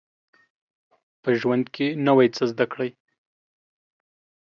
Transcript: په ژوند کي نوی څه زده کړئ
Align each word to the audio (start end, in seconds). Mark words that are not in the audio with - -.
په 1.21 1.29
ژوند 1.39 1.65
کي 1.75 1.87
نوی 2.07 2.27
څه 2.35 2.43
زده 2.51 2.65
کړئ 2.73 2.89